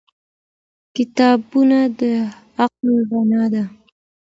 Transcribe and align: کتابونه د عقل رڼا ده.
کتابونه 0.95 1.79
د 1.99 2.01
عقل 2.61 2.87
رڼا 3.11 3.43
ده. 3.53 3.63